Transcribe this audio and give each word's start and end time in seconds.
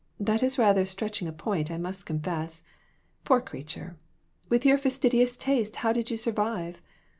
That 0.19 0.41
is 0.41 0.57
rather 0.57 0.83
stretching 0.87 1.27
a 1.27 1.31
point, 1.31 1.69
I 1.69 1.77
must 1.77 2.07
confess. 2.07 2.63
Poor 3.23 3.39
creat 3.39 3.75
ure! 3.75 3.97
With 4.49 4.65
your 4.65 4.79
fastidious 4.79 5.37
tastes, 5.37 5.75
how 5.75 5.93
did 5.93 6.09
you 6.09 6.17
sur 6.17 6.31
vive? 6.31 6.81